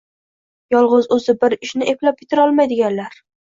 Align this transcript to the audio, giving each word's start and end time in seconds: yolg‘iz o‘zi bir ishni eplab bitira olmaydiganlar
yolg‘iz 0.75 1.09
o‘zi 1.17 1.35
bir 1.45 1.57
ishni 1.69 1.91
eplab 1.93 2.19
bitira 2.25 2.49
olmaydiganlar 2.49 3.23